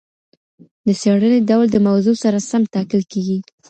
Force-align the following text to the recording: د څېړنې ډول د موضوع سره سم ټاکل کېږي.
د 0.85 0.87
څېړنې 1.01 1.39
ډول 1.49 1.67
د 1.71 1.77
موضوع 1.87 2.15
سره 2.23 2.37
سم 2.49 2.61
ټاکل 2.73 3.01
کېږي. 3.11 3.37